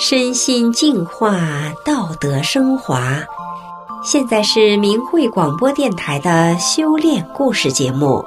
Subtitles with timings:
[0.00, 1.40] 身心净化，
[1.84, 3.18] 道德升华。
[4.04, 8.24] 现在是明慧广播电台的修炼故事节目。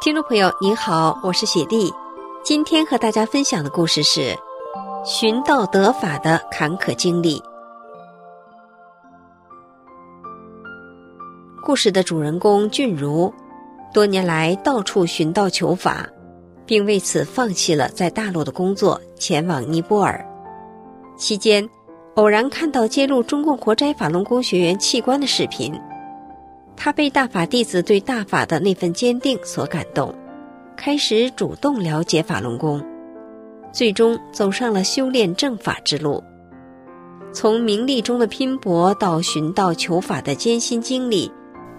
[0.00, 1.92] 听众朋友，您好，我是雪莉。
[2.42, 4.34] 今天和大家分享的故事是
[5.04, 7.42] 寻道得法的坎坷经历。
[11.62, 13.30] 故事的主人公俊如。
[13.92, 16.08] 多年来到处寻道求法，
[16.64, 20.24] 并为此放弃了在大陆的工作，前往尼泊尔。
[21.16, 21.68] 期间，
[22.14, 25.78] 偶然看到揭露中共活摘法轮功学员器官的视频，
[26.74, 30.14] 他被大法弟子对大法的那份坚定所感动，
[30.74, 32.82] 开始主动了解法轮功，
[33.72, 36.24] 最终走上了修炼正法之路。
[37.30, 41.30] 从名利中的拼搏到寻道求法的艰辛经历，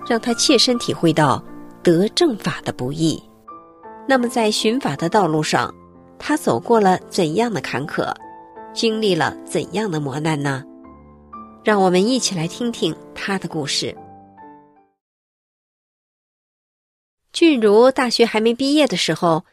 [0.08, 1.44] 让他切身体会到。
[1.84, 3.22] 得正法的不易，
[4.08, 5.76] 那么在寻法的道路上，
[6.18, 8.10] 他走过了怎样的坎坷，
[8.74, 10.64] 经历了怎样的磨难呢？
[11.62, 13.94] 让我们一起来听听他的故事。
[17.34, 19.44] 俊如大学还没毕业的时候，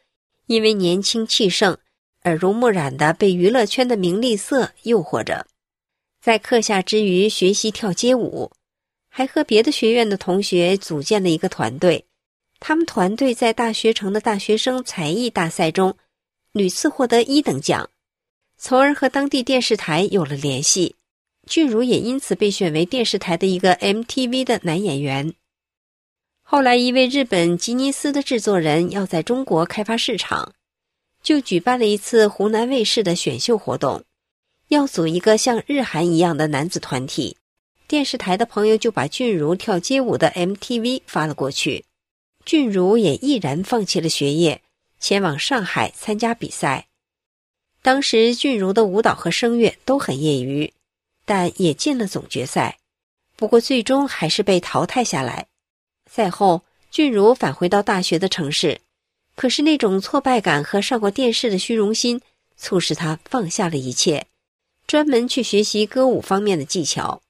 [0.46, 1.76] 因为年轻气盛，
[2.22, 5.46] 耳濡目染的被娱乐圈的名利色诱惑着，
[6.22, 8.52] 在课下之余学习跳街舞，
[9.08, 12.06] 还和别的学院的同学组建了一个团队。
[12.60, 15.96] 他们团队在大学城的大学生才艺大赛中
[16.52, 17.90] 屡次获得一等奖，
[18.58, 20.94] 从而和当地电视台有了联系。
[21.48, 25.34] 俊如也因此被选为电视台的一个 MTV 的男演员。
[26.42, 30.52] 后来，一位日本吉尼斯的制作人要在中国开发市场，
[31.22, 34.04] 就举办了一次湖南卫视的选秀活动，
[34.68, 37.36] 要组一个像日韩一样的男子团体。
[37.88, 41.84] 电视台的朋友就把俊如跳街舞的 MTV 发了过去。
[42.44, 44.62] 俊如也毅然放弃了学业，
[44.98, 46.88] 前往上海参加比赛。
[47.82, 50.72] 当时俊如的舞蹈和声乐都很业余，
[51.24, 52.78] 但也进了总决赛。
[53.36, 55.46] 不过最终还是被淘汰下来。
[56.10, 58.80] 赛后，俊如返回到大学的城市，
[59.34, 62.20] 可是那种挫败感和上过电视的虚荣心，
[62.56, 64.26] 促使他放下了一切，
[64.86, 67.22] 专门去学习歌舞方面的技巧，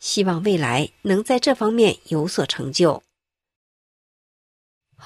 [0.00, 3.02] 希望未来能在这方面有所成就。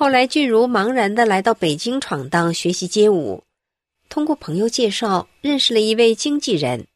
[0.01, 3.43] 后来，俊如茫然的来到北京闯荡，学习街舞。
[4.09, 6.87] 通过朋友介绍，认识了一位经纪人，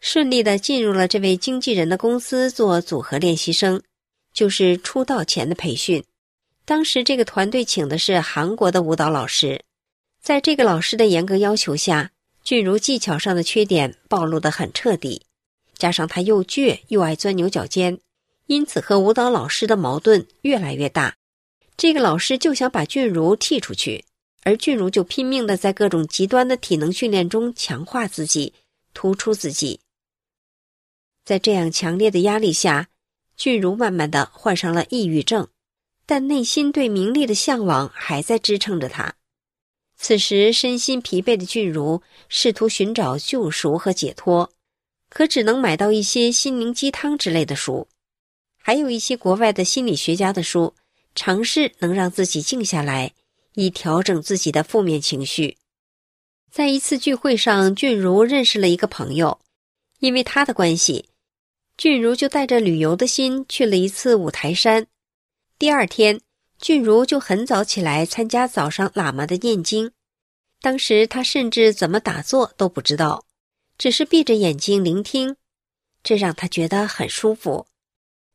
[0.00, 3.80] 顺利的进入了这位经纪人的公司做组合练习生，
[4.34, 6.02] 就是出道前的培训。
[6.64, 9.62] 当时这个团队请的是韩国的舞蹈老师，
[10.20, 12.10] 在这个老师的严格要求下，
[12.42, 15.22] 俊如技巧上的缺点暴露的很彻底，
[15.78, 18.00] 加上他又倔又爱钻牛角尖，
[18.46, 21.14] 因此和舞蹈老师的矛盾越来越大。
[21.76, 24.04] 这个老师就想把俊如踢出去，
[24.42, 28.52] 而俊如就拼命的在各种极端的体能训练中强化自己，
[28.94, 29.80] 突出自己。
[31.24, 32.88] 在这样强烈的压力下，
[33.36, 35.48] 俊如慢慢的患上了抑郁症，
[36.06, 39.14] 但内心对名利的向往还在支撑着他。
[39.96, 44.52] 此时身心疲惫的俊如试图寻找救赎和解脱，
[45.08, 47.86] 可只能买到一些心灵鸡汤之类的书，
[48.58, 50.74] 还有一些国外的心理学家的书。
[51.14, 53.12] 尝试能让自己静下来，
[53.54, 55.56] 以调整自己的负面情绪。
[56.50, 59.40] 在一次聚会上，俊如认识了一个朋友，
[60.00, 61.08] 因为他的关系，
[61.76, 64.86] 俊如就带着旅游的心去了一次五台山。
[65.58, 66.20] 第二天，
[66.58, 69.92] 俊如就很早起来参加早上喇嘛的念经。
[70.60, 73.24] 当时他甚至怎么打坐都不知道，
[73.78, 75.36] 只是闭着眼睛聆听，
[76.02, 77.66] 这让他觉得很舒服。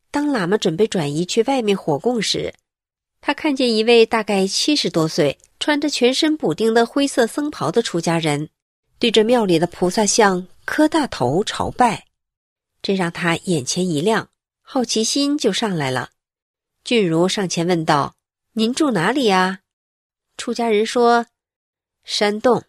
[0.09, 2.53] 当喇嘛准备转移去外面火供时，
[3.27, 8.47] 他看见一位大概七十多岁、穿着全身补丁的灰色僧袍的出家人，
[8.99, 12.05] 对着庙里的菩萨像磕大头朝拜，
[12.81, 14.29] 这让他眼前一亮，
[14.61, 16.11] 好奇心就上来了。
[16.85, 18.16] 俊如上前问道
[18.55, 19.59] ：“您住哪里呀？”
[20.37, 21.25] 出家人说
[22.05, 22.63] ：“山洞。”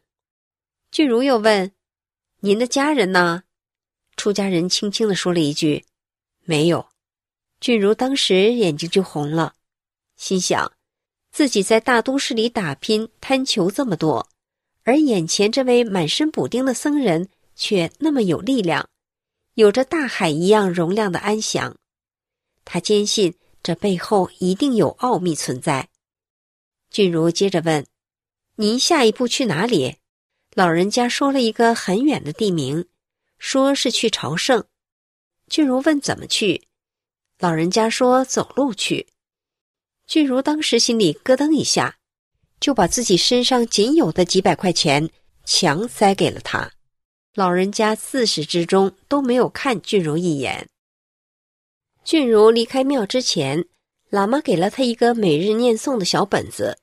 [0.90, 1.70] 俊如又问
[2.42, 3.44] ：“您的家人呢？”
[4.18, 5.84] 出家人轻轻的说了一句
[6.42, 6.88] ：“没有。”
[7.62, 9.54] 俊如当时眼睛就红了。
[10.18, 10.72] 心想，
[11.30, 14.28] 自己在大都市里打拼，贪求这么多，
[14.82, 18.90] 而眼前这位满身补丁的僧人却那么有力量，
[19.54, 21.76] 有着大海一样容量的安详。
[22.64, 23.32] 他坚信
[23.62, 25.88] 这背后一定有奥秘存在。
[26.90, 27.86] 俊如接着问
[28.56, 29.96] ：“您下一步去哪里？”
[30.54, 32.88] 老人家说了一个很远的地名，
[33.38, 34.64] 说是去朝圣。
[35.48, 36.66] 俊如问：“怎么去？”
[37.38, 39.06] 老人家说：“走路去。”
[40.08, 41.98] 俊如当时心里咯噔一下，
[42.60, 45.10] 就把自己身上仅有的几百块钱
[45.44, 46.72] 强塞给了他。
[47.34, 50.66] 老人家自始至终都没有看俊如一眼。
[52.04, 53.66] 俊如离开庙之前，
[54.10, 56.78] 喇嘛给了他一个每日念诵的小本子，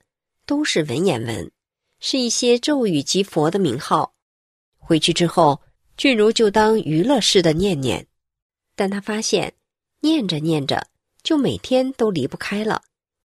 [0.46, 1.50] 都是文言文，
[1.98, 4.14] 是一些咒语及佛的名号。
[4.78, 5.60] 回去之后，
[5.96, 8.06] 俊如就当娱乐似的念念，
[8.76, 9.52] 但他发现
[10.00, 10.86] 念着念着，
[11.24, 12.82] 就每天都离不开了，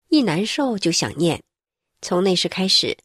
[0.09, 1.43] 一难受就想念。
[2.01, 2.97] 从那时开始，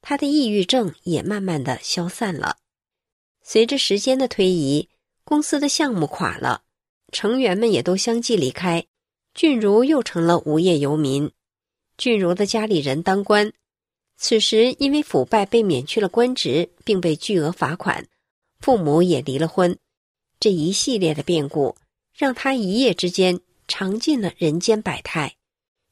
[0.00, 2.58] 他的抑郁症也慢慢的消散了。
[3.42, 4.88] 随着时间的推移，
[5.24, 6.62] 公司的项目垮了，
[7.10, 8.86] 成员们也都相继离开，
[9.34, 11.30] 俊如又成了无业游民。
[11.98, 13.52] 俊如的家里人当官，
[14.16, 18.06] 此时因为腐败被免去了官职，并被巨额罚款，
[18.60, 19.76] 父母也离了婚。
[20.38, 21.76] 这一系列的变故，
[22.14, 25.36] 让他一夜之间尝尽了人间百态，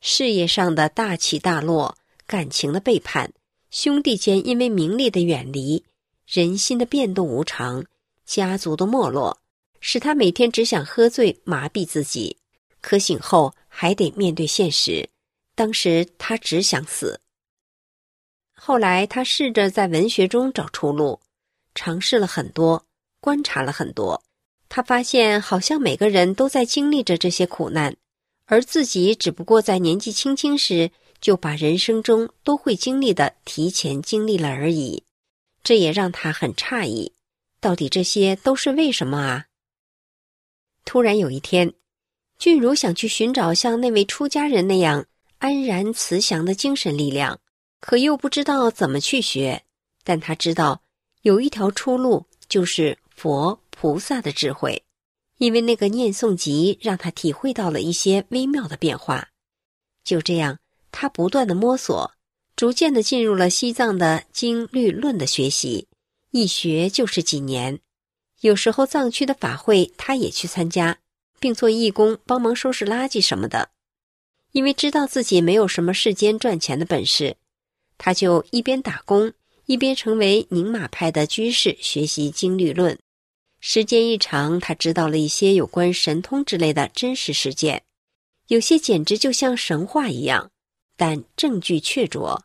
[0.00, 1.96] 事业上的大起大落。
[2.26, 3.32] 感情的背叛，
[3.72, 5.84] 兄弟间因为名利的远离，
[6.28, 7.84] 人心的变动无常，
[8.24, 9.36] 家族的没落，
[9.80, 12.36] 使他每天只想喝醉麻痹自己。
[12.80, 15.08] 可醒后还得面对现实，
[15.56, 17.20] 当时他只想死。
[18.54, 21.18] 后来他试着在文学中找出路，
[21.74, 22.86] 尝试了很多，
[23.20, 24.22] 观察了很多，
[24.68, 27.96] 他发现好像每个人都在经历着这些苦难，
[28.50, 30.90] 而自己只不过在年纪轻轻时。
[31.20, 35.04] 就把人生中都会经历的提前经历了而已，
[35.62, 37.12] 这也让他很诧异。
[37.60, 39.44] 到底这些都是为什么啊？
[40.86, 41.74] 突然有一天，
[42.38, 45.04] 俊如想去寻找像那位出家人那样
[45.36, 47.38] 安然慈祥的精神力量，
[47.82, 49.62] 可又不知道怎么去学。
[50.02, 50.80] 但他知道
[51.20, 54.82] 有一条出路，就是佛菩萨的智慧，
[55.40, 59.28] 因为那个念诵集让他体会到了一些微妙的变化。
[60.04, 60.58] 就这样。
[60.92, 62.10] 他不断的摸索，
[62.56, 65.86] 逐渐的进入了西藏的经律论的学习，
[66.32, 67.78] 一学就是几年。
[68.40, 70.98] 有时候藏区的法会，他也去参加，
[71.38, 73.70] 并做义工，帮忙收拾垃圾什么的。
[74.50, 77.36] 因为知道自己没有什么世间赚钱的本事，
[77.96, 79.32] 他就一边打工，
[79.66, 82.98] 一边成为宁玛派的居士学习经律论。
[83.60, 87.82] 时间一长，他知道了一些有关神通之类的真实事件，
[88.48, 90.50] 有些简直就像神话一样。
[90.96, 92.42] 但证据确凿，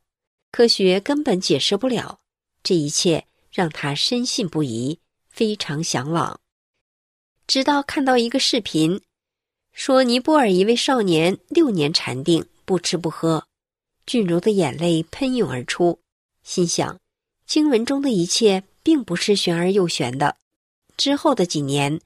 [0.52, 2.20] 科学根本解释不了。
[2.64, 6.40] 这一切让他深信不疑，非常向往。
[7.48, 9.02] 直到看到一个视频，
[9.72, 13.46] 说尼泊尔一位少年六年禅定，不吃不喝，
[14.06, 16.00] 俊如的眼泪喷涌而出，
[16.44, 17.00] 心想：
[17.46, 20.38] 经文中的一切并不是玄而又玄的。
[20.98, 22.00] 之后的几年，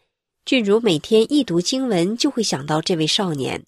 [0.45, 3.65] 俊如每天一读经文，就会想到这位少年。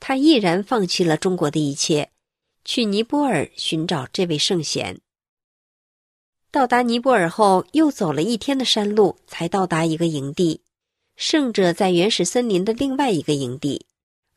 [0.00, 2.10] 他毅然放弃了中国的一切。
[2.64, 5.00] 去尼泊尔寻找这位圣贤。
[6.52, 10.60] 到达尼泊尔后，又走了一天的山路，才到达一个营地。
[11.16, 13.86] 圣者在原始森林的另外一个营地，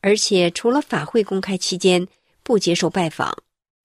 [0.01, 2.07] 而且除了法会公开期间
[2.41, 3.37] 不接受拜访。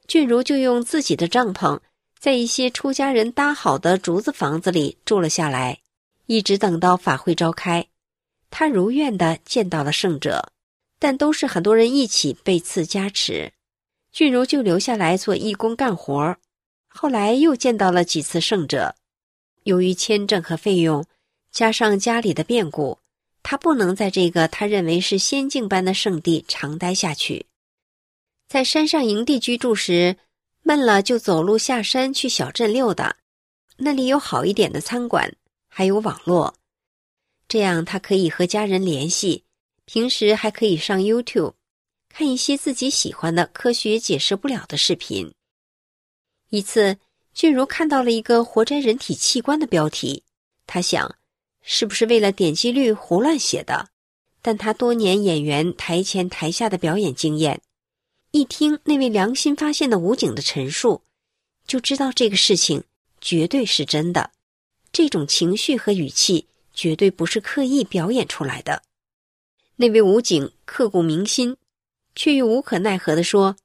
[0.09, 1.79] 俊如就用自己的帐篷，
[2.19, 5.81] 在一些出家人搭好的竹子房子里住了下来，
[6.31, 7.89] 一直等到法会召开。
[8.51, 10.53] 他如愿的见到了圣者，
[11.01, 13.53] 但都是很多人一起被赐加持。
[14.13, 16.37] 俊如就留下来做义工干活
[16.87, 18.95] 后来又见到了几次圣者，
[19.65, 21.05] 由于签证和费用，
[21.51, 23.01] 加上家里的变故，
[23.43, 27.47] 他不能在这个他认为是仙境般的圣地长待下去。
[28.47, 30.17] 在山上营地居住时，
[30.63, 33.17] 闷了就走路下山去小镇溜达，
[33.79, 35.35] 那里有好一点的餐馆，
[35.73, 36.57] 还有网络，
[37.49, 39.45] 这样他可以和家人联系，
[39.87, 41.55] 平时还可以上 YouTube。
[42.13, 45.33] 看一些自己喜欢的科学解释不了的视频。
[46.49, 46.99] 一次，
[47.33, 50.25] 俊如看到了一个活摘人体器官的标题，
[50.67, 51.15] 他想，
[51.63, 53.91] 是不是为了点击率胡乱写的？
[54.43, 57.63] 但他多年演员台前台下的表演经验，
[58.33, 61.03] 一听那位良心发现的武警的陈述，
[61.65, 62.83] 就知道这个事情
[63.21, 64.33] 绝对是真的。
[64.93, 68.83] 这种情绪和语气绝对不是刻意表演出来的。
[69.77, 71.57] 那位武警刻骨铭心。
[72.17, 73.57] 却又无可奈何地说：“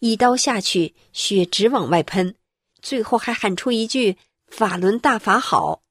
[0.00, 2.34] 一刀下去，血直往外喷，
[2.82, 4.18] 最后还喊出一句
[4.50, 5.84] ‘法轮大法好’。”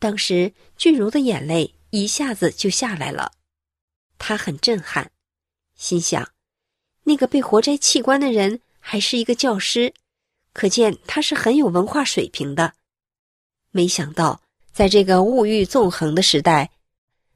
[0.00, 3.32] 当时俊如的眼泪一下子就下来了，
[4.18, 5.12] 他很震撼，
[5.76, 6.32] 心想：
[7.04, 9.92] 那个被活摘器官的人还是一个教师，
[10.54, 12.74] 可见他是很有文化水平的。
[13.70, 14.40] 没想到，
[14.72, 16.70] 在这个物欲纵横的时代。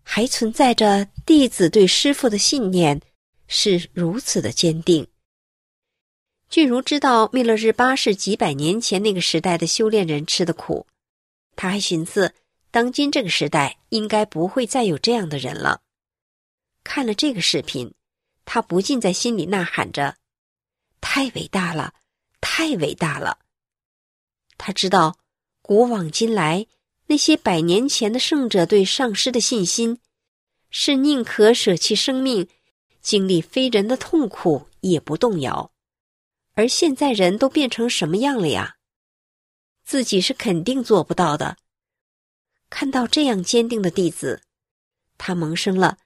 [0.07, 3.01] 还存在着弟子对师傅的信念
[3.49, 5.09] 是如此的坚定。
[6.51, 10.87] 俊如知道密勒日巴是几百年前那个时代的修炼人吃的苦，
[11.57, 12.35] 他还寻思，
[12.71, 15.81] 当今这个时代应该不会再有这样的人了。
[16.85, 17.95] 看了这个视频，
[18.45, 20.17] 他不禁在心里呐喊着
[21.01, 21.95] ：“太伟大了，
[22.43, 23.39] 太伟大了！”
[24.59, 25.17] 他知道，
[25.67, 26.67] 古往今来
[27.07, 29.99] 那些百年前的圣者对上师的信心，
[30.69, 32.47] 是宁可舍弃生命，
[33.01, 35.73] 经历非人的痛苦也不动摇。
[36.53, 38.77] 而现在人都变成什么样了呀？
[39.87, 41.57] 自己是肯定做不到的。
[42.69, 44.43] 看到这样坚定的弟子，
[45.17, 45.97] 他萌生了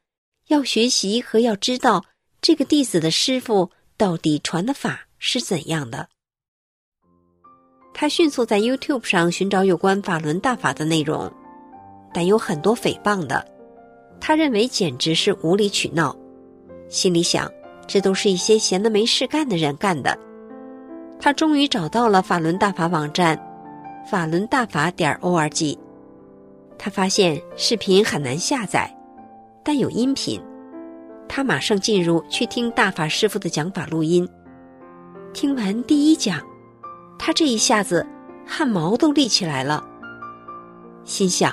[0.47, 2.05] 要学习和要知道
[2.41, 6.11] 这个弟子的师傅到底传的法是怎样的。
[8.01, 11.29] 他迅速在 YouTube 上寻找有关法轮大法的内容，
[12.15, 13.45] 但有很多诽谤的，
[14.21, 16.15] 他认为简直是无理取闹，
[16.89, 17.51] 心里想
[17.89, 20.17] 这都是一些闲得没事干的人干的。
[21.19, 23.37] 他终于找到了法轮大法网站，
[24.09, 25.77] 法轮大法点 org。
[26.79, 28.89] 他发现视频很难下载，
[29.65, 30.41] 但有音频。
[31.29, 34.29] 他马上进入去听大法师傅的讲法录音。
[35.33, 36.41] 听完第一讲，
[37.19, 38.07] 他这一下子
[38.47, 39.85] 汗毛都立起来了，
[41.05, 41.53] 心想：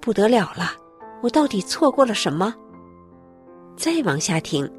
[0.00, 0.70] 不得了了，
[1.22, 2.54] 我到底错过了什么？
[3.76, 4.70] 再往下听，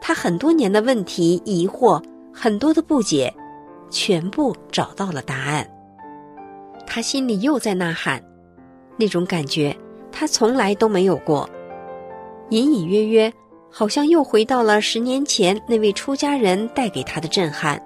[0.00, 2.02] 他很多年的问题疑惑。
[2.38, 3.34] 很多的不解，
[3.88, 5.66] 全部找到了答案。
[6.86, 8.22] 他心里又在呐喊，
[8.98, 9.74] 那种感觉
[10.12, 11.48] 他从来都没有过，
[12.50, 13.32] 隐隐约约，
[13.70, 17.82] 好像又回到了十年前那位出家人带给他的震撼。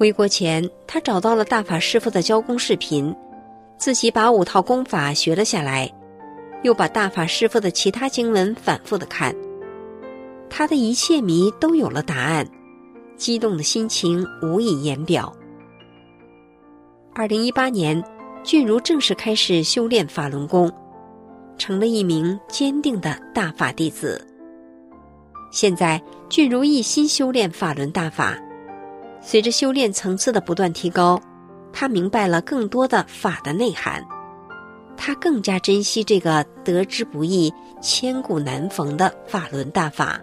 [0.00, 3.14] 回国前，他找到了大法师傅的教功视频，
[3.76, 5.92] 自己把五套功法学了下来，
[6.62, 9.36] 又把大法师傅的其他经文反复的看，
[10.48, 12.48] 他的一切谜都有了答案。
[13.18, 15.36] 激动的心情无以言表。
[17.14, 18.02] 二零一八年，
[18.42, 20.72] 俊如正式开始修炼法轮功，
[21.58, 24.26] 成了一名坚定的大法弟子。
[25.52, 28.38] 现在，俊如一心修炼法轮大法，
[29.20, 31.20] 随着修炼层次的不断提高，
[31.72, 34.04] 他明白了更多的法的内涵，
[34.96, 40.20] 他更加珍惜这个得之不易、千古难逢的法轮大法。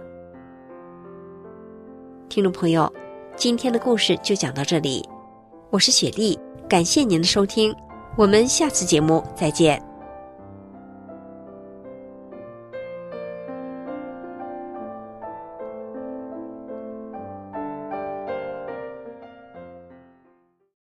[2.28, 2.92] 听众朋友，
[3.36, 5.08] 今天的故事就讲到这里，
[5.70, 6.38] 我是雪莉，
[6.68, 7.74] 感谢您的收听，
[8.18, 9.82] 我们下次节目再见。